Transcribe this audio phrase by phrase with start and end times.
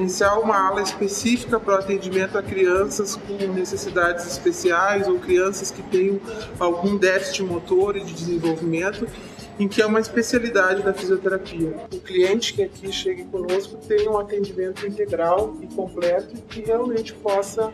[0.00, 5.82] credenciar uma ala específica para o atendimento a crianças com necessidades especiais ou crianças que
[5.82, 6.18] tenham
[6.58, 9.06] algum déficit motor e de desenvolvimento
[9.58, 11.76] em que é uma especialidade da fisioterapia.
[11.92, 17.12] O cliente que aqui chegue conosco tenha um atendimento integral e completo e que realmente
[17.12, 17.70] possa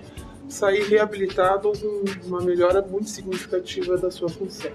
[0.49, 4.73] sair reabilitado com uma melhora muito significativa da sua função.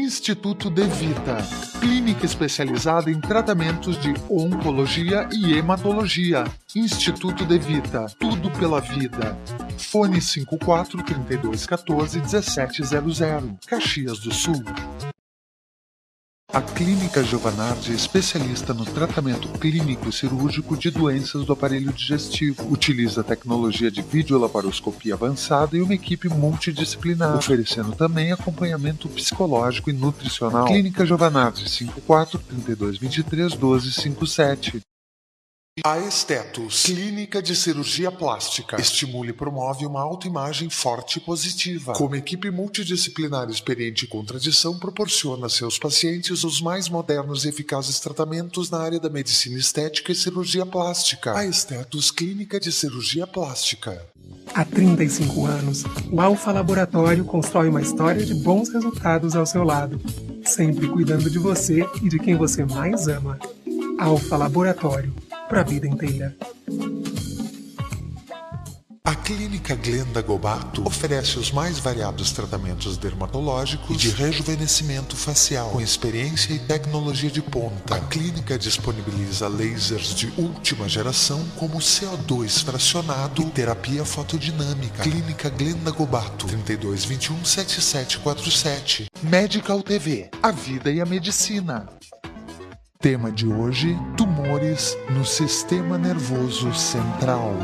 [0.00, 1.36] Instituto De Vita,
[1.78, 6.44] clínica especializada em tratamentos de oncologia e hematologia.
[6.74, 9.36] Instituto De Vita, tudo pela vida.
[9.76, 14.64] Fone 54 3214 1700, Caxias do Sul.
[16.52, 22.66] A Clínica Giovanardi é especialista no tratamento clínico cirúrgico de doenças do aparelho digestivo.
[22.72, 30.66] Utiliza tecnologia de videolaparoscopia avançada e uma equipe multidisciplinar, oferecendo também acompanhamento psicológico e nutricional.
[30.66, 34.80] Clínica Giovanardi 54 3223 1257.
[35.84, 41.94] A Estetos, clínica de cirurgia plástica, estimula e promove uma autoimagem forte e positiva.
[41.94, 47.98] Como equipe multidisciplinar experiente com tradição, proporciona a seus pacientes os mais modernos e eficazes
[47.98, 51.36] tratamentos na área da medicina estética e cirurgia plástica.
[51.36, 54.06] A Estetos, clínica de cirurgia plástica.
[54.52, 60.00] Há 35 anos, o Alfa Laboratório constrói uma história de bons resultados ao seu lado,
[60.44, 63.38] sempre cuidando de você e de quem você mais ama.
[63.98, 65.14] Alfa Laboratório
[65.50, 66.36] para a vida inteira.
[69.04, 75.80] A Clínica Glenda Gobato oferece os mais variados tratamentos dermatológicos e de rejuvenescimento facial, com
[75.80, 77.96] experiência e tecnologia de ponta.
[77.96, 85.02] A clínica disponibiliza lasers de última geração, como CO2 fracionado e terapia fotodinâmica.
[85.02, 89.06] Clínica Glenda Gobato, 3221 7747.
[89.24, 91.88] Medical TV, a vida e a medicina.
[93.02, 97.54] Tema de hoje: tumores no sistema nervoso central.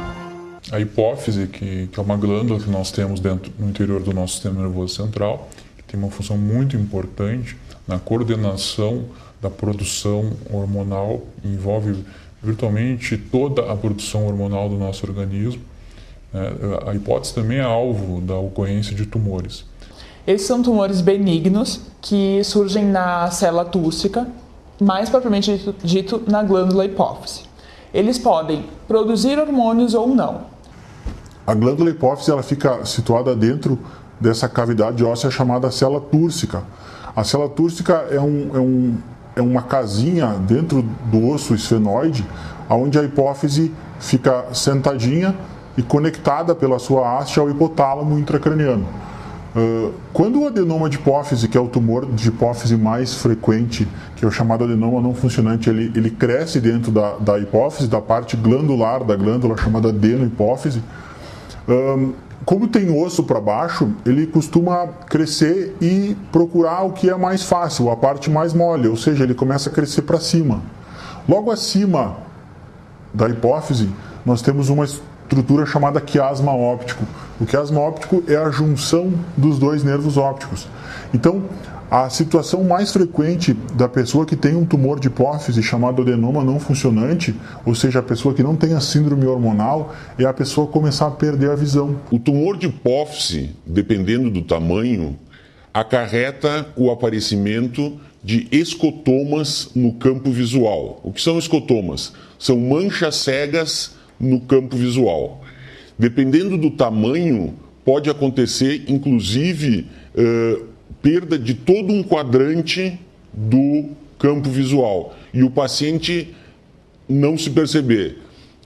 [0.72, 4.32] A hipófise, que, que, é uma glândula que nós temos dentro no interior do nosso
[4.32, 7.54] sistema nervoso central, que tem uma função muito importante
[7.86, 9.04] na coordenação
[9.42, 12.02] da produção hormonal, envolve
[12.42, 15.60] virtualmente toda a produção hormonal do nosso organismo.
[16.32, 19.66] É, a hipótese também é alvo da ocorrência de tumores.
[20.26, 24.26] Esses são tumores benignos que surgem na célula túrcica,
[24.80, 27.42] mais propriamente dito, dito na glândula hipófise.
[27.92, 30.42] Eles podem produzir hormônios ou não.
[31.46, 33.78] A glândula hipófise ela fica situada dentro
[34.20, 36.64] dessa cavidade óssea chamada célula túrcica.
[37.14, 38.98] A célula túrcica é, um, é, um,
[39.36, 42.26] é uma casinha dentro do osso esfenoide,
[42.68, 45.34] onde a hipófise fica sentadinha
[45.76, 48.86] e conectada pela sua haste ao hipotálamo intracraniano.
[49.56, 54.22] Uh, quando o adenoma de hipófise, que é o tumor de hipófise mais frequente, que
[54.22, 58.36] é o chamado adenoma não funcionante, ele, ele cresce dentro da, da hipófise, da parte
[58.36, 60.82] glandular da glândula chamada adenohipófise,
[61.66, 62.12] um,
[62.44, 67.90] como tem osso para baixo, ele costuma crescer e procurar o que é mais fácil,
[67.90, 70.60] a parte mais mole, ou seja, ele começa a crescer para cima.
[71.26, 72.18] Logo acima
[73.12, 73.88] da hipófise,
[74.24, 74.86] nós temos uma
[75.26, 77.04] estrutura chamada quiasma óptico.
[77.40, 80.68] O quiasma óptico é a junção dos dois nervos ópticos.
[81.12, 81.42] Então,
[81.90, 86.58] a situação mais frequente da pessoa que tem um tumor de hipófise chamado adenoma não
[86.58, 91.08] funcionante, ou seja, a pessoa que não tem a síndrome hormonal, é a pessoa começar
[91.08, 91.96] a perder a visão.
[92.10, 95.16] O tumor de hipófise, dependendo do tamanho,
[95.72, 101.00] acarreta o aparecimento de escotomas no campo visual.
[101.04, 102.12] O que são escotomas?
[102.38, 105.42] São manchas cegas no campo visual.
[105.98, 107.54] Dependendo do tamanho,
[107.84, 110.66] pode acontecer, inclusive, uh,
[111.00, 112.98] perda de todo um quadrante
[113.32, 116.34] do campo visual e o paciente
[117.08, 118.18] não se perceber.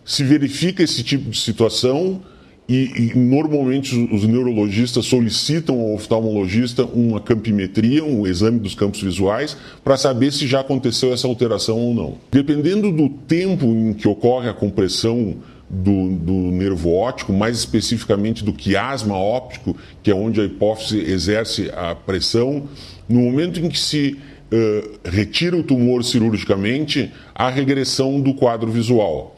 [0.04, 2.22] Se verifica esse tipo de situação
[2.70, 9.56] e, e normalmente os, neurologistas solicitam ao oftalmologista uma campimetria, um exame dos campos visuais,
[9.82, 12.14] para saber se já aconteceu essa alteração ou não.
[12.30, 15.34] Dependendo do tempo em que ocorre a compressão
[15.68, 21.72] do, do, nervo óptico, mais especificamente do quiasma óptico, que é onde a hipófise exerce
[21.74, 22.68] a pressão.
[23.08, 24.16] No momento em que se
[24.52, 29.36] uh, retira o tumor cirurgicamente, há regressão do quadro visual.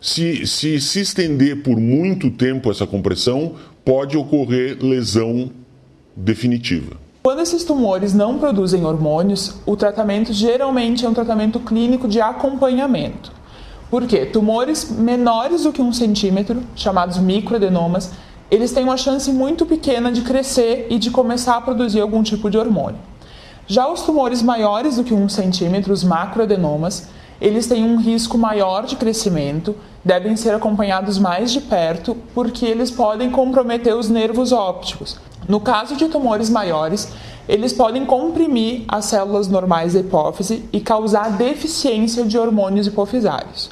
[0.00, 5.50] Se, se se estender por muito tempo essa compressão, pode ocorrer lesão
[6.16, 6.96] definitiva.
[7.22, 13.30] Quando esses tumores não produzem hormônios, o tratamento geralmente é um tratamento clínico de acompanhamento.
[13.90, 14.24] Por quê?
[14.24, 18.12] Tumores menores do que um centímetro, chamados microadenomas,
[18.50, 22.48] eles têm uma chance muito pequena de crescer e de começar a produzir algum tipo
[22.48, 22.98] de hormônio.
[23.66, 27.08] Já os tumores maiores do que um centímetro, os macroadenomas,
[27.40, 32.90] eles têm um risco maior de crescimento, devem ser acompanhados mais de perto, porque eles
[32.90, 35.18] podem comprometer os nervos ópticos.
[35.48, 37.12] No caso de tumores maiores,
[37.48, 43.70] eles podem comprimir as células normais da hipófise e causar deficiência de hormônios hipofisários.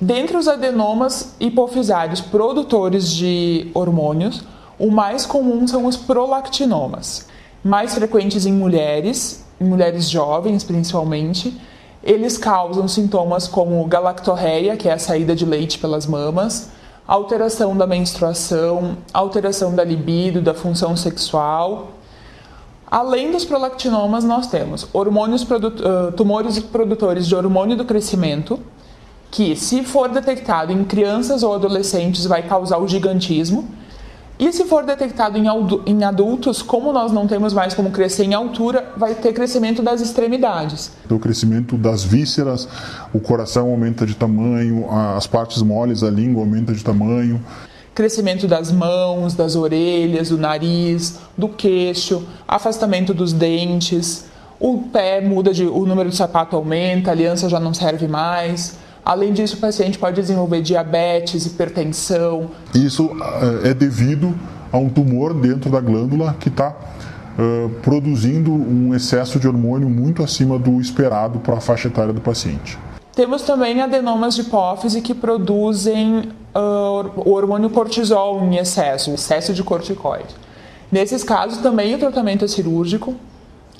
[0.00, 4.42] Dentre os adenomas hipofisários produtores de hormônios,
[4.78, 7.28] o mais comum são os prolactinomas,
[7.62, 11.56] mais frequentes em mulheres, em mulheres jovens principalmente.
[12.02, 16.70] Eles causam sintomas como galactorreia, que é a saída de leite pelas mamas,
[17.06, 21.92] alteração da menstruação, alteração da libido, da função sexual.
[22.90, 25.46] Além dos prolactinomas, nós temos hormônios
[26.16, 28.60] tumores produtores de hormônio do crescimento,
[29.30, 33.66] que, se for detectado em crianças ou adolescentes, vai causar o gigantismo.
[34.38, 38.92] E se for detectado em adultos, como nós não temos mais como crescer em altura,
[38.96, 40.90] vai ter crescimento das extremidades.
[41.08, 42.68] O crescimento das vísceras,
[43.12, 47.40] o coração aumenta de tamanho, as partes moles, a língua aumenta de tamanho.
[47.94, 54.24] Crescimento das mãos, das orelhas, do nariz, do queixo, afastamento dos dentes,
[54.58, 55.66] o pé muda de.
[55.66, 59.98] o número de sapato aumenta, a aliança já não serve mais Além disso, o paciente
[59.98, 62.50] pode desenvolver diabetes, hipertensão.
[62.74, 63.10] Isso
[63.64, 64.34] eh, é devido
[64.72, 70.22] a um tumor dentro da glândula que está uh, produzindo um excesso de hormônio muito
[70.22, 72.78] acima do esperado para a faixa etária do paciente.
[73.14, 79.62] Temos também adenomas de hipófise que produzem uh, o hormônio cortisol em excesso, excesso de
[79.62, 80.34] corticoide.
[80.90, 83.14] Nesses casos, também o tratamento é cirúrgico.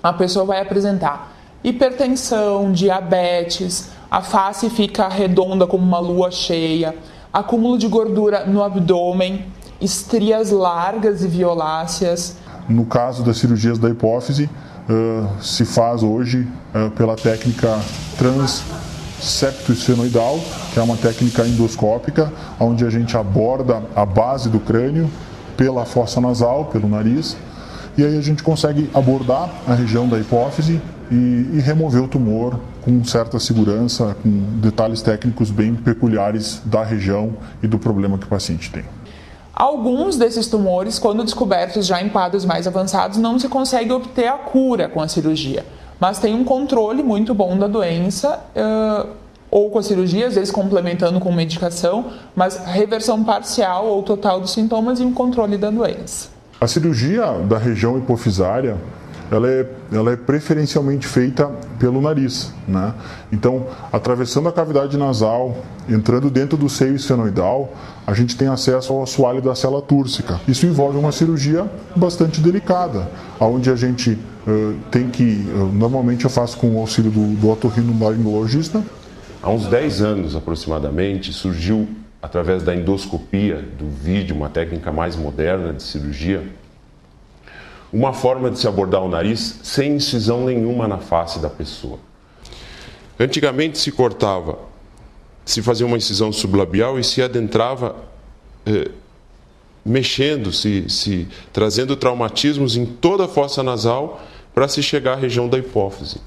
[0.03, 1.33] A pessoa vai apresentar
[1.65, 6.95] hipertensão, diabetes, a face fica redonda como uma lua cheia,
[7.33, 9.47] acúmulo de gordura no abdômen,
[9.81, 12.37] estrias largas e violáceas.
[12.69, 17.81] No caso das cirurgias da hipófise, uh, se faz hoje uh, pela técnica
[18.19, 20.39] transeptoesfenoidal,
[20.75, 22.31] que é uma técnica endoscópica,
[22.61, 25.09] onde a gente aborda a base do crânio
[25.57, 27.35] pela fossa nasal, pelo nariz,
[27.97, 32.61] e aí a gente consegue abordar a região da hipófise e, e remover o tumor
[32.83, 34.31] com certa segurança, com
[34.61, 38.85] detalhes técnicos bem peculiares da região e do problema que o paciente tem.
[39.55, 44.39] Alguns desses tumores, quando descobertos já em quadros mais avançados, não se consegue obter a
[44.39, 45.65] cura com a cirurgia,
[46.01, 49.09] mas tem um controle muito bom da doença, uh,
[49.51, 54.51] ou com a cirurgia, às vezes complementando com medicação, mas reversão parcial ou total dos
[54.51, 56.31] sintomas e um controle da doença.
[56.59, 58.79] A cirurgia da região hipofisária
[59.31, 61.47] ela é, ela é preferencialmente feita
[61.79, 62.53] pelo nariz.
[62.67, 62.93] Né?
[63.33, 65.57] Então, atravessando a cavidade nasal,
[65.89, 67.73] entrando dentro do seio esfenoidal,
[68.07, 70.41] a gente tem acesso ao assoalho da célula túrcica.
[70.47, 73.09] Isso envolve uma cirurgia bastante delicada,
[73.41, 74.13] onde a gente
[74.47, 78.83] uh, tem que, uh, normalmente eu faço com o auxílio do, do otorrinolaringologista.
[79.43, 81.89] Há uns 10 anos aproximadamente, surgiu
[82.23, 86.45] através da endoscopia do vídeo, uma técnica mais moderna de cirurgia,
[87.93, 91.99] uma forma de se abordar o nariz sem incisão nenhuma na face da pessoa.
[93.21, 94.59] Antigamente se cortava,
[95.45, 97.95] se fazia uma incisão sublabial e se adentrava
[98.65, 98.91] eh,
[99.85, 104.23] mexendo, se, se trazendo traumatismos em toda a fossa nasal
[104.55, 106.21] para se chegar à região da hipófise.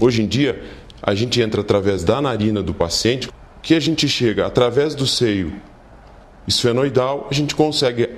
[0.00, 0.62] Hoje em dia,
[1.02, 3.28] a gente entra através da narina do paciente,
[3.62, 5.52] que a gente chega através do seio
[6.46, 8.10] esfenoidal, a gente consegue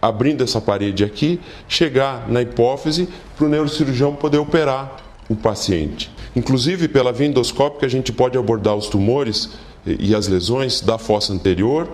[0.00, 4.96] abrindo essa parede aqui, chegar na hipófise para o neurocirurgião poder operar
[5.28, 6.10] o paciente.
[6.34, 9.50] Inclusive, pela via endoscópica, a gente pode abordar os tumores
[9.84, 11.88] e as lesões da fossa anterior,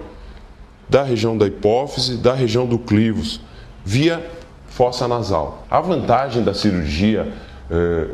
[0.88, 3.40] da região da hipófise, da região do clivos,
[3.84, 4.24] via
[4.68, 5.64] fossa nasal.
[5.70, 7.32] A vantagem da cirurgia
[7.70, 8.06] eh,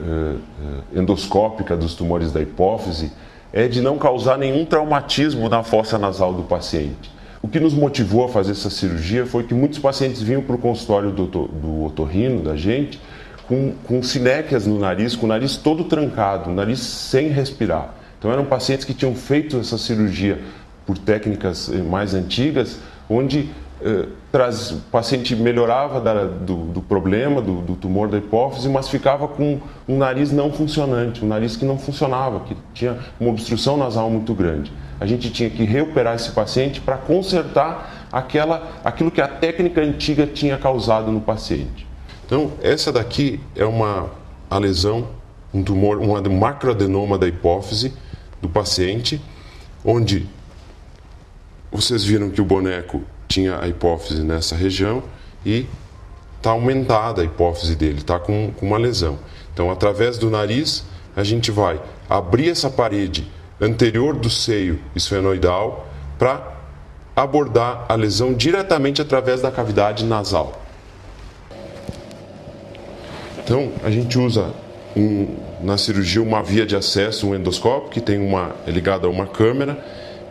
[0.95, 3.11] eh, endoscópica dos tumores da hipófise
[3.53, 7.11] é de não causar nenhum traumatismo na fossa nasal do paciente.
[7.43, 10.59] O que nos motivou a fazer essa cirurgia foi que muitos pacientes vinham para o
[10.59, 13.01] consultório do, do otorrino, da gente,
[13.49, 17.95] com, com sinéquias no nariz, com o nariz todo trancado, o nariz sem respirar.
[18.19, 20.39] Então eram pacientes que tinham feito essa cirurgia
[20.87, 22.79] por técnicas eh, mais antigas,
[23.09, 23.49] onde
[23.81, 28.91] eh, traz, o paciente melhorava da, do, do, problema, do, do, tumor da hipófise, mas
[28.91, 33.79] ficava com um nariz não funcionante, um nariz que não funcionava, que tinha uma obstrução
[33.79, 34.71] nasal muito grande
[35.01, 40.27] a gente tinha que reoperar esse paciente para consertar aquela, aquilo que a técnica antiga
[40.27, 41.87] tinha causado no paciente.
[42.27, 44.11] Então, essa daqui é uma
[44.51, 45.09] a lesão,
[45.55, 47.95] um tumor, um macroadenoma da hipófise
[48.43, 49.21] do paciente,
[49.85, 50.29] onde
[51.73, 55.03] vocês viram que o boneco tinha a hipófise nessa região
[55.47, 55.67] e
[56.37, 59.19] está aumentada a hipófise dele, está com, com uma lesão.
[59.55, 60.85] Então, através do nariz,
[61.17, 65.87] a gente vai abrir essa parede anterior do seio esfenoidal
[66.19, 66.43] para
[67.15, 70.61] abordar a lesão diretamente através da cavidade nasal.
[73.39, 74.53] Então, a gente usa
[74.97, 79.11] um, na cirurgia uma via de acesso, um endoscópio, que tem uma, é ligado a
[79.11, 79.85] uma câmera,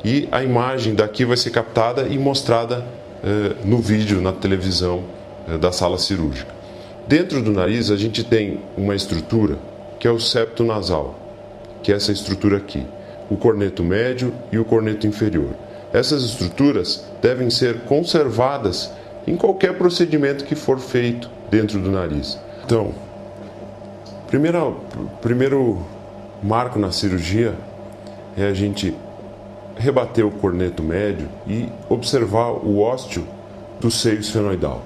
[0.04, 2.86] e a imagem daqui vai ser captada e mostrada
[3.22, 5.04] eh, no vídeo, na televisão
[5.48, 6.54] eh, da sala cirúrgica.
[7.06, 9.58] Dentro do nariz, a gente tem uma estrutura
[10.00, 11.20] que é o septo nasal,
[11.84, 12.86] que é essa estrutura aqui,
[13.30, 15.50] o corneto médio e o corneto inferior.
[15.94, 18.92] Essas estruturas devem ser conservadas
[19.28, 22.38] em qualquer procedimento que for feito dentro do nariz.
[22.66, 22.94] Então,
[24.28, 24.78] primeiro,
[25.22, 25.86] primeiro
[26.42, 27.56] marco na cirurgia
[28.38, 28.96] é a gente
[29.76, 33.26] rebater o corneto médio e observar o ósteo
[33.80, 34.82] do seio esfenoidal.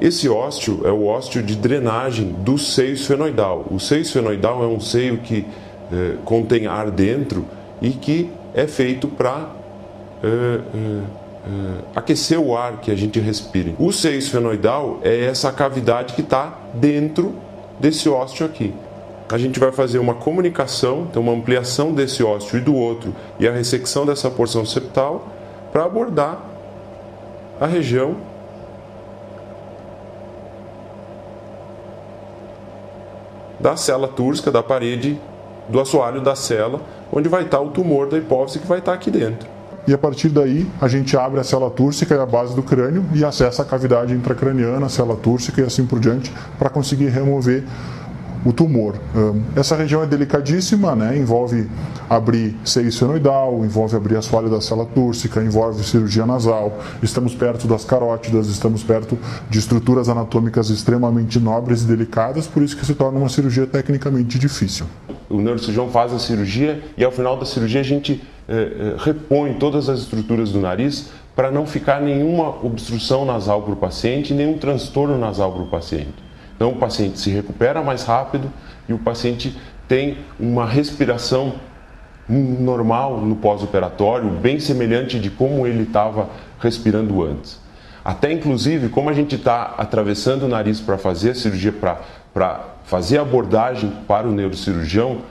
[0.00, 3.64] Esse ósteo é o ósteo de drenagem do seio esfenoidal.
[3.70, 5.46] O seio esfenoidal é um seio que
[5.94, 7.46] eh, contém ar dentro
[7.80, 9.50] e que é feito para
[10.24, 11.00] eh, eh,
[11.94, 13.74] aquecer o ar que a gente respira.
[13.78, 17.32] O seio esfenoidal é essa cavidade que está dentro
[17.78, 18.74] desse ósteo aqui.
[19.30, 23.46] A gente vai fazer uma comunicação, então uma ampliação desse ósteo e do outro e
[23.46, 25.28] a ressecção dessa porção septal
[25.70, 26.42] para abordar
[27.60, 28.16] a região
[33.60, 35.20] da célula túrcica, da parede
[35.68, 36.80] do assoalho da célula,
[37.12, 39.48] onde vai estar o tumor da hipófise que vai estar aqui dentro.
[39.86, 43.04] E a partir daí, a gente abre a célula túrcica e a base do crânio
[43.12, 47.64] e acessa a cavidade intracraniana, a célula túrcica e assim por diante, para conseguir remover
[48.44, 48.94] o tumor.
[49.56, 51.16] Essa região é delicadíssima, né?
[51.16, 51.68] envolve
[52.08, 56.78] abrir seio senoidal, envolve abrir assoalho da célula túrcica, envolve cirurgia nasal.
[57.02, 59.18] Estamos perto das carótidas, estamos perto
[59.48, 64.38] de estruturas anatômicas extremamente nobres e delicadas, por isso que se torna uma cirurgia tecnicamente
[64.38, 64.86] difícil.
[65.28, 69.54] O neurocirurgião faz a cirurgia e ao final da cirurgia a gente eh, eh repõe
[69.54, 74.58] todas as estruturas do nariz para não ficar nenhuma obstrução nasal para o paciente, nenhum
[74.58, 76.14] transtorno nasal para o paciente.
[76.54, 78.50] Então o paciente se recupera mais rápido
[78.88, 79.56] e o paciente
[79.88, 81.54] tem uma respiração
[82.28, 87.60] normal no pós-operatório, bem semelhante de como ele estava respirando antes.
[88.04, 93.18] Até inclusive, como a gente está atravessando o nariz para fazer a cirurgia, para fazer
[93.18, 95.22] a abordagem para o neurocirurgião,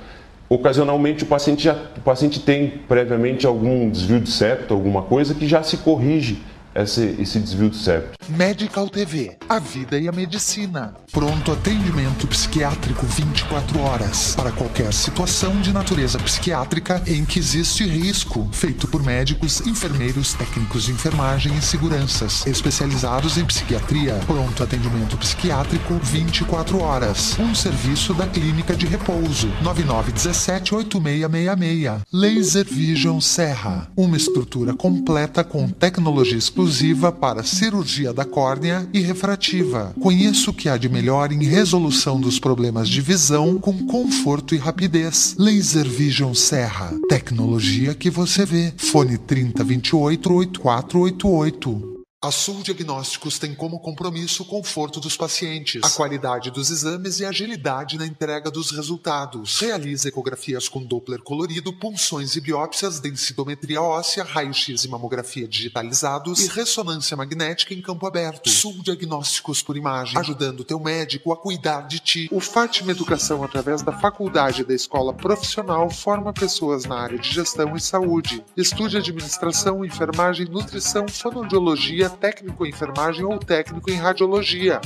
[0.49, 5.47] ocasionalmente o paciente, já, o paciente tem previamente algum desvio de septo, alguma coisa que
[5.47, 6.43] já se corrige
[6.75, 8.17] esse, esse desvio de septo.
[8.29, 10.95] Medical TV, a vida e a medicina.
[11.11, 18.49] Pronto atendimento psiquiátrico 24 horas para qualquer situação de natureza psiquiátrica em que existe risco,
[18.51, 24.15] feito por médicos, enfermeiros, técnicos de enfermagem e seguranças, especializados em psiquiatria.
[24.25, 27.37] Pronto atendimento psiquiátrico 24 horas.
[27.37, 32.01] Um serviço da Clínica de Repouso 9917 8666.
[32.11, 39.01] Laser Vision Serra, uma estrutura completa com tecnologia exclusiva exclusiva para cirurgia da córnea e
[39.01, 39.93] refrativa.
[39.99, 44.57] Conheça o que há de melhor em resolução dos problemas de visão com conforto e
[44.57, 45.35] rapidez.
[45.37, 46.93] Laser Vision Serra.
[47.09, 48.73] Tecnologia que você vê.
[48.77, 51.92] Fone 3028 8488.
[52.23, 57.25] A Sul Diagnósticos tem como compromisso o conforto dos pacientes, a qualidade dos exames e
[57.25, 59.59] agilidade na entrega dos resultados.
[59.59, 66.47] Realiza ecografias com Doppler colorido, punções e biópsias, densitometria óssea, raio-x e mamografia digitalizados e
[66.47, 68.49] ressonância magnética em campo aberto.
[68.49, 72.29] Sul Diagnósticos por imagem, ajudando teu médico a cuidar de ti.
[72.31, 77.75] O Fátima Educação, através da faculdade da escola profissional, forma pessoas na área de gestão
[77.75, 78.41] e saúde.
[78.55, 84.79] Estude administração, enfermagem, nutrição, fonoaudiologia, técnico em enfermagem ou técnico em radiologia.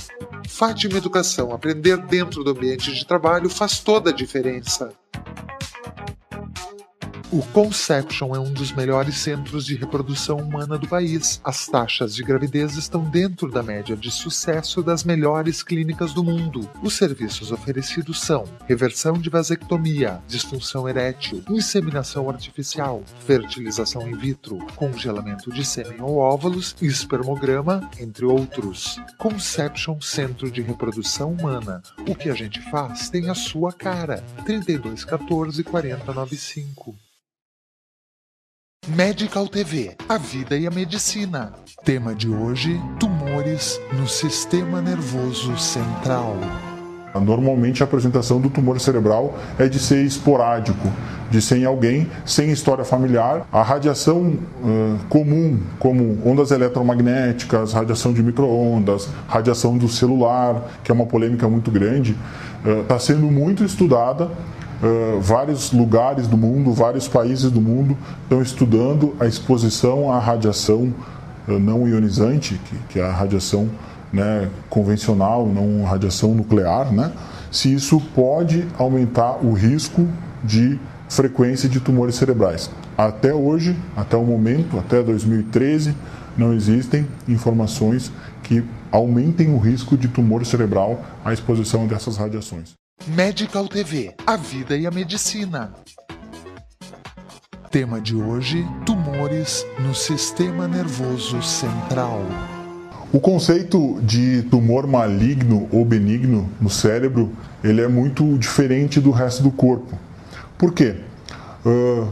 [0.48, 4.91] Fátima Educação, aprender dentro do ambiente de trabalho faz toda a diferença.
[7.38, 11.39] O Conception é um dos melhores centros de reprodução humana do país.
[11.44, 16.67] As taxas de gravidez estão dentro da média de sucesso das melhores clínicas do mundo.
[16.82, 25.51] Os serviços oferecidos são reversão de vasectomia, disfunção erétil, inseminação artificial, fertilização in vitro, congelamento
[25.51, 29.00] de sêmen ou óvulos, espermograma, entre outros.
[29.15, 31.84] Conception Centro de Reprodução Humana.
[32.00, 34.24] O que a gente faz tem a sua cara.
[34.44, 37.07] 3214 4095
[38.88, 41.51] Medical TV, a vida e a medicina.
[41.84, 46.38] Tema de hoje: tumores no sistema nervoso central.
[47.22, 50.89] Normalmente a apresentação do tumor cerebral é de ser esporádico,
[51.29, 53.46] de ser em alguém sem história familiar.
[53.51, 54.22] A radiação
[54.62, 61.50] uh, comum, como ondas eletromagnéticas, radiação de microondas, radiação do celular, que é uma polêmica
[61.50, 62.15] muito grande,
[62.84, 64.29] está uh, sendo muito estudada
[64.81, 70.93] Uh, vários lugares do mundo, vários países do mundo estão estudando a exposição à radiação
[71.48, 73.67] uh, não ionizante, que, que, é a radiação
[74.13, 77.12] né, convencional, não radiação nuclear, né,
[77.51, 80.07] se isso pode aumentar o risco
[80.43, 80.79] de
[81.10, 82.69] frequência de tumores cerebrais.
[82.96, 85.96] Até hoje, até o momento, até 2013,
[86.38, 88.12] não existem informações
[88.43, 92.74] que aumentem o risco de tumor cerebral à exposição dessas radiações.
[93.06, 95.74] Medical TV, a vida e a medicina.
[97.70, 102.22] Tema de hoje: tumores no sistema nervoso central.
[103.13, 107.32] O conceito de tumor maligno ou benigno no cérebro,
[107.63, 109.98] ele é muito diferente do resto do corpo.
[110.58, 110.96] Por quê?
[111.66, 112.12] Uh,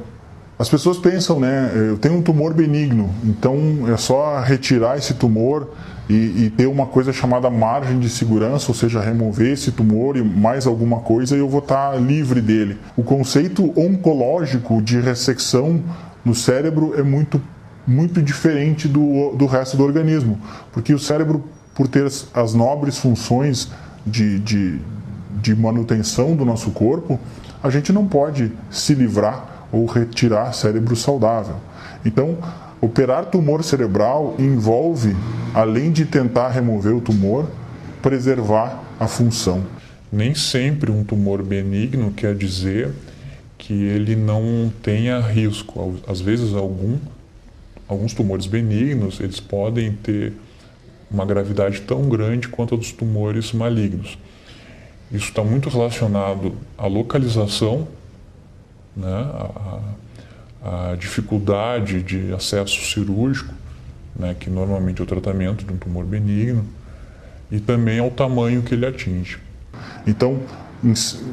[0.58, 3.58] as pessoas pensam, né, eu tenho um tumor benigno, então
[3.94, 5.70] é só retirar esse tumor
[6.10, 6.14] e,
[6.46, 10.66] e, ter uma coisa chamada margem de segurança, ou seja, remover esse tumor e mais
[10.66, 12.78] alguma coisa e eu vou estar livre dele.
[12.96, 15.82] O conceito oncológico de ressecção
[16.24, 17.42] no cérebro é muito,
[17.86, 20.40] muito diferente do, do resto do organismo,
[20.72, 21.44] porque o cérebro,
[21.74, 23.72] por ter as, as nobres funções
[24.06, 24.80] de, de,
[25.42, 27.20] de manutenção do nosso corpo,
[27.62, 31.56] a gente não pode se livrar ou retirar cérebro saudável.
[32.06, 32.38] Então,
[32.86, 35.16] Operar tumor cerebral envolve,
[35.56, 37.50] além de tentar remover o tumor,
[38.00, 39.66] preservar a função.
[40.12, 42.92] Nem sempre um tumor benigno quer dizer
[43.58, 45.96] que ele não tenha risco.
[46.08, 46.98] Às vezes, algum,
[47.88, 50.34] alguns tumores benignos eles podem ter
[51.10, 54.16] uma gravidade tão grande quanto a dos tumores malignos.
[55.12, 57.88] Isso está muito relacionado à localização,
[58.96, 59.28] né,
[60.64, 63.54] a, a dificuldade de acesso cirúrgico,
[64.16, 66.66] né, que normalmente é o tratamento de um tumor benigno,
[67.52, 69.38] e também ao tamanho que ele atinge.
[70.08, 70.40] Então,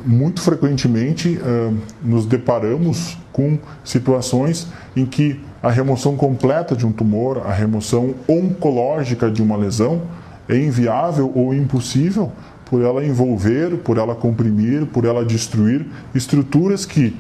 [0.05, 7.43] muito frequentemente uh, nos deparamos com situações em que a remoção completa de um tumor,
[7.47, 10.03] a remoção oncológica de uma lesão
[10.49, 12.33] é inviável ou impossível
[12.67, 17.15] por ela envolver, por ela comprimir, por ela destruir estruturas que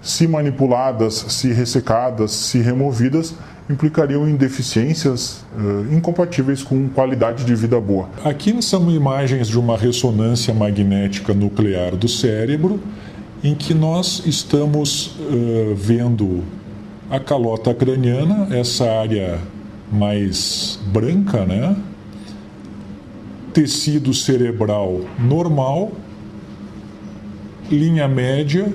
[0.00, 3.34] se manipuladas, se ressecadas, se removidas,
[3.68, 8.08] implicariam em deficiências uh, incompatíveis com qualidade de vida boa.
[8.24, 12.80] Aqui são imagens de uma ressonância magnética nuclear do cérebro,
[13.42, 16.44] em que nós estamos uh, vendo
[17.10, 19.40] a calota craniana, essa área
[19.90, 21.76] mais branca, né?
[23.52, 25.92] Tecido cerebral normal,
[27.70, 28.72] linha média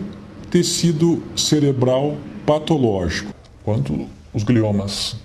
[0.52, 3.34] tecido cerebral patológico.
[3.64, 5.16] Quando os gliomas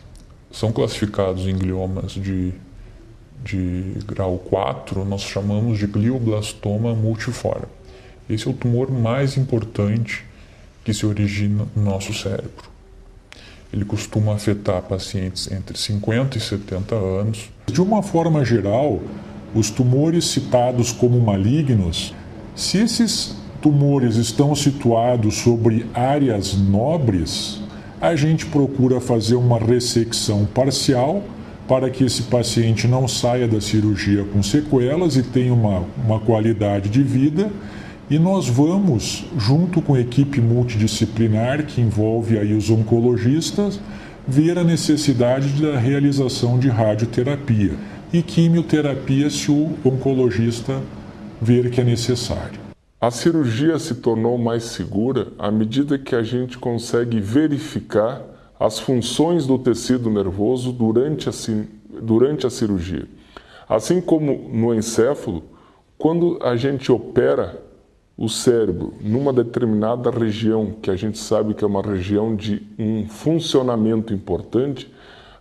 [0.53, 2.53] são classificados em gliomas de,
[3.45, 7.67] de grau 4, nós chamamos de glioblastoma multiforme.
[8.31, 10.25] Esse é o tumor mais importante
[10.85, 12.71] que se origina no nosso cérebro.
[13.73, 17.51] Ele costuma afetar pacientes entre 50 e 70 anos.
[17.67, 19.01] De uma forma geral,
[19.53, 22.15] os tumores citados como malignos,
[22.55, 27.61] se esses tumores estão situados sobre áreas nobres,
[28.01, 31.23] a gente procura fazer uma ressecção parcial
[31.67, 36.89] para que esse paciente não saia da cirurgia com sequelas e tenha uma, uma qualidade
[36.89, 37.51] de vida.
[38.09, 43.81] E nós vamos, junto com a equipe multidisciplinar que envolve aí os oncologistas,
[44.29, 47.73] ver a necessidade da realização de radioterapia
[48.13, 50.81] e quimioterapia se o oncologista
[51.41, 52.66] ver que é necessário.
[53.07, 58.21] A cirurgia se tornou mais segura à medida que a gente consegue verificar
[58.59, 61.33] as funções do tecido nervoso durante a,
[62.03, 63.07] durante a cirurgia.
[63.69, 65.45] Assim como no encéfalo,
[65.97, 67.63] quando a gente opera
[68.19, 73.07] o cérebro numa determinada região, que a gente sabe que é uma região de um
[73.07, 74.93] funcionamento importante,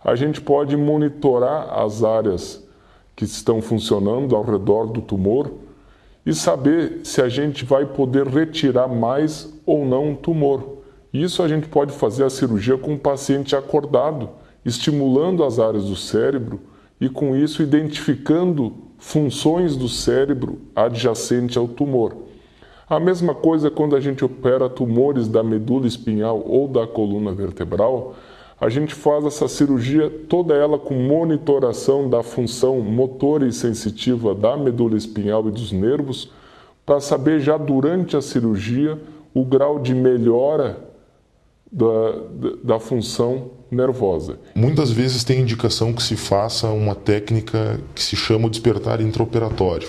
[0.04, 2.64] a gente pode monitorar as áreas
[3.16, 5.65] que estão funcionando ao redor do tumor
[6.26, 10.78] e saber se a gente vai poder retirar mais ou não um tumor.
[11.12, 14.30] Isso a gente pode fazer a cirurgia com o paciente acordado,
[14.64, 16.60] estimulando as áreas do cérebro
[17.00, 22.16] e com isso identificando funções do cérebro adjacente ao tumor.
[22.88, 28.16] A mesma coisa quando a gente opera tumores da medula espinhal ou da coluna vertebral,
[28.60, 34.56] a gente faz essa cirurgia toda ela com monitoração da função motora e sensitiva da
[34.56, 36.30] medula espinhal e dos nervos,
[36.84, 38.98] para saber já durante a cirurgia
[39.34, 40.78] o grau de melhora
[41.70, 42.22] da,
[42.62, 44.38] da, função nervosa.
[44.54, 49.88] Muitas vezes tem indicação que se faça uma técnica que se chama despertar intraoperatório.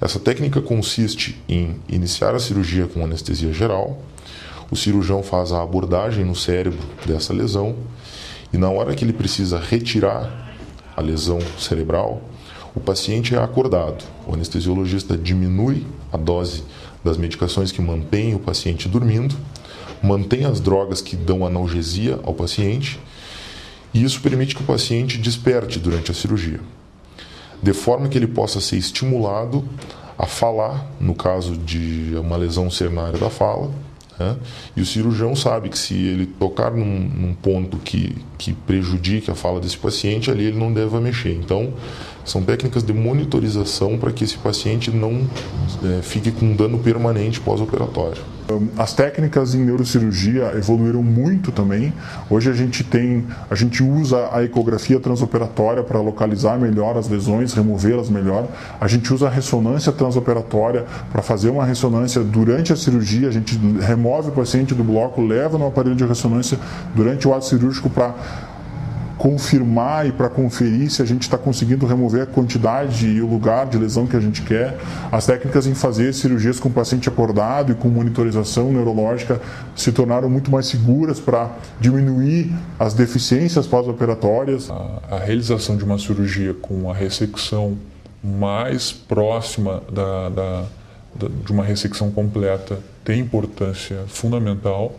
[0.00, 3.98] Essa técnica consiste em iniciar a cirurgia com anestesia geral,
[4.70, 7.74] o cirurgião faz a abordagem no cérebro dessa lesão
[8.54, 10.54] e na hora que ele precisa retirar
[10.96, 12.22] a lesão cerebral,
[12.74, 14.02] o paciente é acordado.
[14.26, 16.64] O anestesiologista diminui a dose
[17.04, 19.36] das medicações que mantêm o paciente dormindo
[20.04, 23.00] mantém as drogas que dão analgesia ao paciente
[23.92, 26.60] e isso permite que o paciente desperte durante a cirurgia,
[27.62, 29.64] de forma que ele possa ser estimulado
[30.18, 32.68] a falar, no caso de uma lesão
[33.06, 33.70] área da fala,
[34.18, 34.36] né?
[34.76, 39.34] e o cirurgião sabe que se ele tocar num, num, ponto que, que prejudique a
[39.34, 41.34] fala desse paciente, ali ele não deve mexer.
[41.34, 41.72] Então,
[42.24, 45.28] são técnicas de monitorização para que esse paciente não
[45.82, 48.22] é, fique com dano permanente pós-operatório.
[48.76, 51.94] As técnicas em neurocirurgia evoluíram muito também.
[52.28, 57.54] Hoje a gente tem, a gente usa a ecografia transoperatória para localizar melhor as lesões,
[57.54, 58.46] removê-las melhor.
[58.78, 63.28] A gente usa a ressonância transoperatória para fazer uma ressonância durante a cirurgia.
[63.28, 66.58] A gente remove o paciente do bloco, leva no aparelho de ressonância
[66.94, 68.14] durante o ato cirúrgico para
[69.18, 73.66] confirmar e para conferir se a gente está conseguindo remover a quantidade e o lugar
[73.66, 74.76] de lesão que a gente quer.
[75.10, 79.40] As técnicas em fazer cirurgias com o paciente acordado e com monitorização neurológica
[79.76, 81.50] se tornaram muito mais seguras para
[81.80, 84.70] diminuir as deficiências pós-operatórias.
[84.70, 87.78] A, a, realização de uma cirurgia com a ressecção
[88.22, 90.64] mais próxima da, da,
[91.14, 94.94] da, de uma ressecção completa tem importância fundamental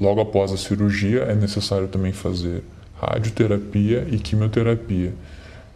[0.00, 2.62] Logo após a cirurgia, é necessário também fazer
[2.98, 5.12] radioterapia e quimioterapia.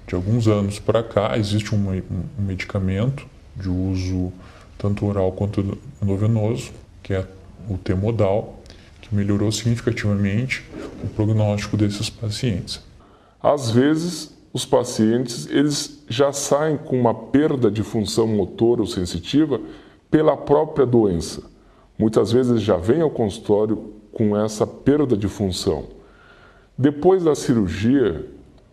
[0.06, 2.02] De alguns anos para cá, existe um,
[2.38, 4.32] medicamento de uso
[4.78, 7.26] tanto oral quanto endovenoso, que é
[7.68, 8.62] o Temodal,
[9.00, 10.64] que melhorou significativamente
[11.02, 12.80] o prognóstico desses pacientes.
[13.42, 19.60] Às vezes, os pacientes eles já saem com uma perda de função motora ou sensitiva
[20.10, 21.42] pela própria doença.
[21.98, 25.84] Muitas vezes já vêm ao consultório com essa perda de função.
[26.78, 28.24] Depois da cirurgia,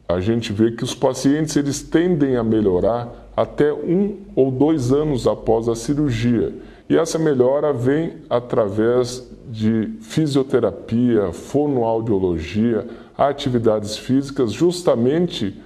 [0.08, 5.28] a gente vê que os pacientes eles tendem a melhorar até um ou dois anos
[5.28, 6.54] após a cirurgia.
[6.90, 15.60] E essa melhora vem através de fisioterapia, fonoaudiologia, atividades físicas, justamente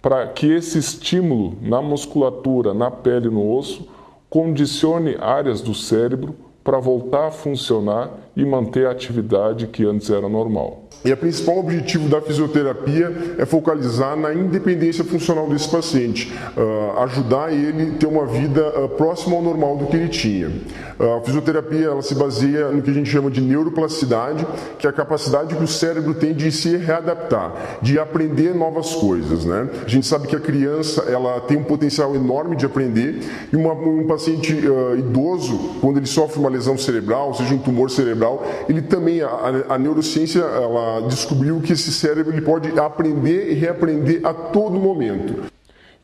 [0.00, 3.86] para que esse estímulo na musculatura, na pele no osso
[4.28, 10.28] condicione áreas do cérebro para voltar a funcionar e manter a atividade que antes era
[10.28, 10.81] normal.
[11.04, 17.52] E o principal objetivo da fisioterapia é focalizar na independência funcional desse paciente, uh, ajudar
[17.52, 20.48] ele a ter uma vida uh, próxima ao normal do que ele tinha.
[20.48, 24.46] Uh, a fisioterapia ela se baseia no que a gente chama de neuroplasticidade,
[24.78, 29.44] que é a capacidade que o cérebro tem de se readaptar, de aprender novas coisas.
[29.44, 29.68] Né?
[29.84, 33.72] A gente sabe que a criança ela tem um potencial enorme de aprender e uma,
[33.72, 34.56] um paciente
[34.98, 39.78] idoso, quando ele sofre uma lesão cerebral, seja um tumor cerebral, ele também, a, a
[39.78, 45.50] neurociência, ela descobriu que esse cérebro ele pode aprender e reaprender a todo momento.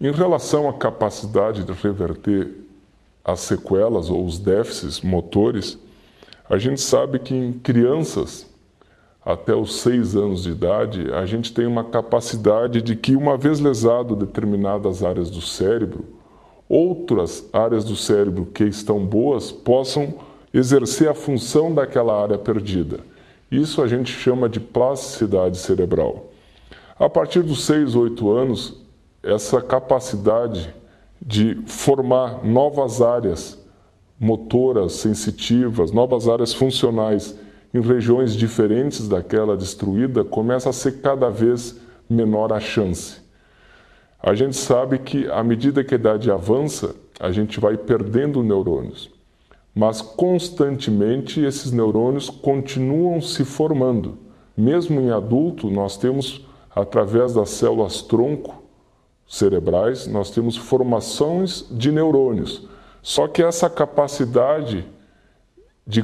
[0.01, 2.48] Em relação à capacidade de reverter
[3.24, 5.79] as sequelas ou os déficits motores,
[6.48, 8.46] a gente sabe que em crianças
[9.29, 13.61] até os seis anos de idade, a gente tem uma capacidade de que, uma vez
[13.61, 16.03] lesado determinadas áreas do cérebro,
[16.66, 20.14] outras áreas do cérebro que estão boas possam
[20.53, 23.01] exercer a função daquela área perdida.
[23.50, 26.30] Isso a gente chama de plasticidade cerebral.
[26.98, 28.82] A partir dos 6, 8 anos,
[29.22, 30.74] essa capacidade
[31.20, 33.58] de formar novas áreas
[34.20, 37.38] motoras, sensitivas, novas áreas funcionais
[37.72, 43.20] em regiões diferentes daquela destruída, começa a ser cada vez menor a chance.
[44.20, 49.17] A gente sabe que à medida que a idade avança, a gente vai perdendo neurônios
[49.78, 54.18] mas constantemente esses neurônios continuam se formando.
[54.56, 58.60] Mesmo em adulto, nós temos, através das células tronco
[59.24, 62.66] cerebrais, nós temos formações de neurônios.
[63.00, 64.84] Só que essa capacidade
[65.86, 66.02] de,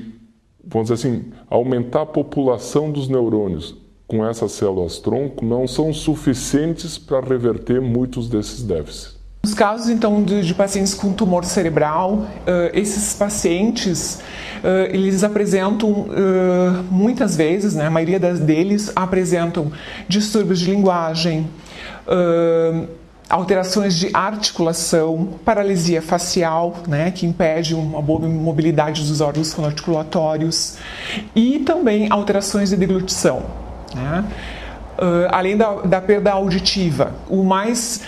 [0.65, 6.97] vamos dizer assim, aumentar a população dos neurônios com essas células tronco não são suficientes
[6.97, 9.14] para reverter muitos desses déficits.
[9.45, 12.27] Nos casos, então, de, de pacientes com tumor cerebral, uh,
[12.73, 14.23] esses pacientes,
[14.65, 19.71] uh, eles apresentam, uh, muitas vezes, né, a maioria das, deles apresentam
[20.09, 21.47] distúrbios de linguagem,
[23.29, 30.79] alterações de articulação, paralisia facial, né, que impede uma boa mobilidade dos órgãos fonoarticulatórios,
[31.37, 33.43] e também alterações de deglutição.
[33.95, 34.25] Né?
[35.31, 37.13] Além da, da perda auditiva.
[37.29, 38.01] O mais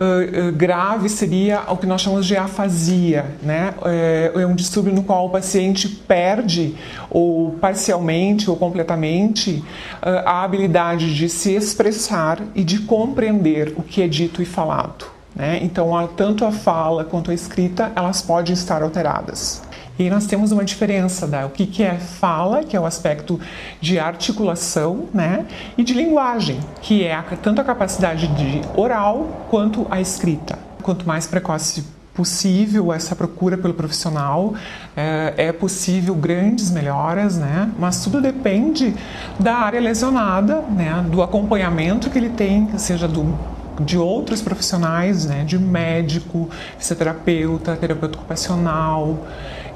[0.00, 3.74] uh, grave seria o que nós chamamos de afasia, né?
[3.84, 6.74] É, é um distúrbio no qual o paciente perde,
[7.10, 9.62] ou parcialmente ou completamente,
[10.00, 15.06] a habilidade de se expressar e de compreender o que é dito e falado.
[15.34, 15.58] Né?
[15.62, 19.62] Então, tanto a fala quanto a escrita, elas podem estar alteradas.
[19.98, 23.38] E nós temos uma diferença da o que, que é fala, que é o aspecto
[23.80, 25.44] de articulação, né,
[25.76, 30.58] e de linguagem, que é a, tanto a capacidade de oral quanto a escrita.
[30.82, 34.54] Quanto mais precoce possível essa procura pelo profissional,
[34.96, 37.70] é, é, possível grandes melhoras, né?
[37.78, 38.94] Mas tudo depende
[39.38, 41.04] da área lesionada, né?
[41.10, 43.38] Do acompanhamento que ele tem, seja do
[43.80, 45.44] de outros profissionais, né?
[45.44, 49.26] De médico, fisioterapeuta, terapeuta ocupacional.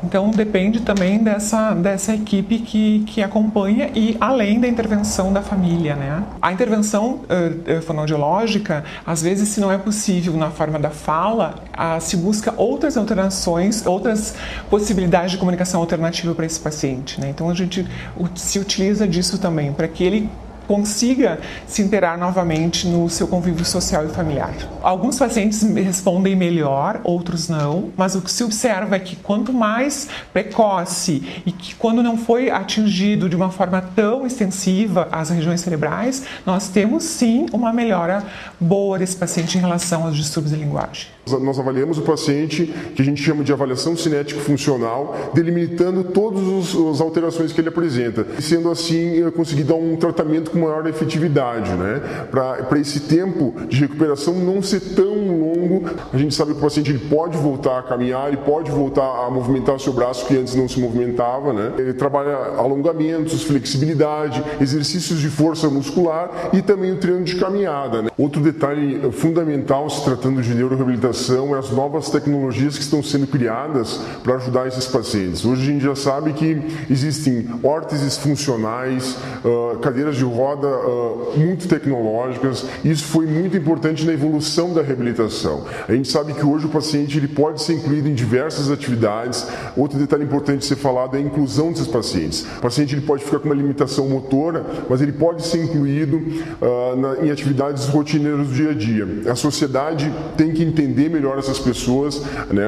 [0.04, 5.96] Então depende também dessa, dessa equipe que, que acompanha e além da intervenção da família,
[5.96, 6.22] né?
[6.40, 12.00] A intervenção uh, fonoaudiológica, às vezes, se não é possível na forma da fala, uh,
[12.00, 14.34] se busca outras alterações, outras
[14.68, 17.30] possibilidades de comunicação alternativa para esse paciente, né?
[17.30, 17.86] Então a gente
[18.34, 20.30] se utiliza disso também para que ele
[20.66, 24.54] consiga se interar novamente no seu convívio social e familiar.
[24.82, 30.08] Alguns pacientes respondem melhor, outros não, mas o que se observa é que quanto mais
[30.32, 36.24] precoce e que quando não foi atingido de uma forma tão extensiva as regiões cerebrais,
[36.44, 38.24] nós temos sim uma melhora
[38.58, 41.13] boa desse paciente em relação aos distúrbios de linguagem.
[41.40, 47.52] Nós avaliamos o paciente, que a gente chama de avaliação cinético-funcional, delimitando todas as alterações
[47.52, 52.26] que ele apresenta, e sendo assim conseguir dar um tratamento com maior efetividade, né?
[52.30, 56.90] Para esse tempo de recuperação não ser tão longo, a gente sabe que o paciente
[56.90, 60.68] ele pode voltar a caminhar, ele pode voltar a movimentar seu braço que antes não
[60.68, 61.72] se movimentava, né?
[61.78, 68.02] Ele trabalha alongamentos, flexibilidade, exercícios de força muscular e também o treino de caminhada.
[68.02, 68.10] Né?
[68.18, 74.00] Outro detalhe fundamental se tratando de neuroreabilitação e as novas tecnologias que estão sendo criadas
[74.22, 75.44] para ajudar esses pacientes.
[75.44, 81.68] Hoje a gente já sabe que existem órteses funcionais, uh, cadeiras de roda uh, muito
[81.68, 82.64] tecnológicas.
[82.84, 85.64] Isso foi muito importante na evolução da reabilitação.
[85.88, 89.46] A gente sabe que hoje o paciente ele pode ser incluído em diversas atividades.
[89.76, 92.44] Outro detalhe importante de ser falado é a inclusão desses pacientes.
[92.58, 96.96] O paciente ele pode ficar com uma limitação motora, mas ele pode ser incluído uh,
[96.96, 99.30] na, em atividades rotineiras do dia a dia.
[99.30, 102.66] A sociedade tem que entender melhor essas pessoas, né?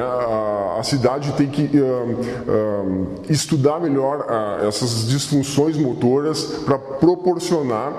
[0.77, 2.11] a, cidade tem que uh,
[2.47, 7.93] uh, estudar melhor uh, essas disfunções motoras para proporcionar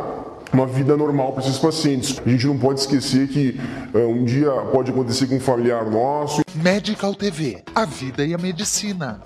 [0.52, 2.20] uma vida normal para esses pacientes.
[2.24, 3.60] A gente não pode esquecer que
[3.94, 6.40] um dia pode acontecer com um familiar nosso.
[6.54, 9.20] Medical TV, a vida e a medicina.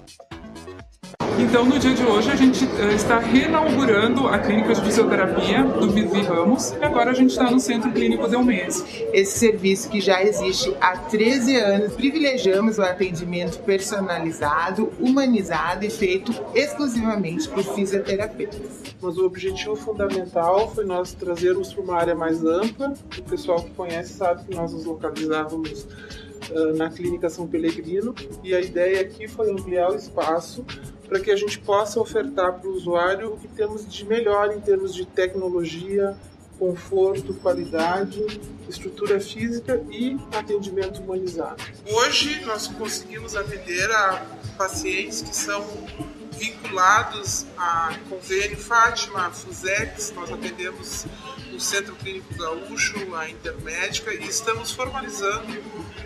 [1.42, 5.90] Então, no dia de hoje, a gente uh, está reinaugurando a clínica de fisioterapia do
[5.90, 8.84] Vivi Ramos e agora a gente está no Centro Clínico Delmense.
[9.12, 16.32] Esse serviço que já existe há 13 anos, privilegiamos o atendimento personalizado, humanizado e feito
[16.54, 18.94] exclusivamente por fisioterapeutas.
[19.02, 22.94] Mas o objetivo fundamental foi nós trazermos para uma área mais ampla.
[23.18, 25.88] O pessoal que conhece sabe que nós nos localizávamos
[26.52, 30.64] uh, na Clínica São Pelegrino e a ideia aqui foi ampliar o espaço
[31.12, 34.58] para que a gente possa ofertar para o usuário o que temos de melhor em
[34.62, 36.16] termos de tecnologia,
[36.58, 38.24] conforto, qualidade,
[38.66, 41.62] estrutura física e atendimento humanizado.
[41.86, 44.24] Hoje nós conseguimos atender a
[44.56, 45.62] pacientes que são
[46.32, 51.04] vinculados a convênio Fátima, a Fusex, nós atendemos
[51.54, 55.62] o Centro Clínico Gaúcho, a Intermédica e estamos formalizando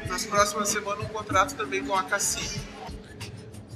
[0.09, 2.76] nas próximas semanas um contrato também com a CACI.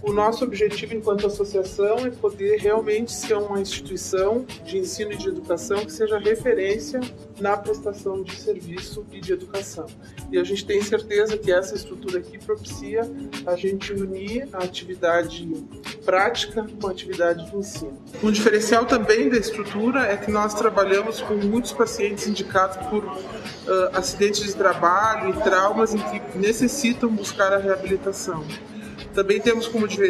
[0.02, 5.28] O nosso objetivo enquanto associação é poder realmente ser uma instituição de ensino e de
[5.28, 7.00] educação que seja referência
[7.38, 9.86] na prestação de serviço e de educação.
[10.32, 13.02] E a gente tem certeza que essa estrutura aqui propicia
[13.46, 15.46] a gente unir a atividade
[16.04, 17.98] prática com a atividade de ensino.
[18.22, 23.18] Um diferencial também da estrutura é que nós trabalhamos com muitos pacientes indicados por uh,
[23.92, 28.44] acidentes de trabalho e traumas em que necessitam buscar a reabilitação.
[29.14, 29.88] Também temos como